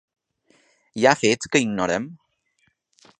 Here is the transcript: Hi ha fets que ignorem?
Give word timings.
Hi 1.01 1.05
ha 1.09 1.13
fets 1.19 1.51
que 1.55 1.63
ignorem? 1.67 2.09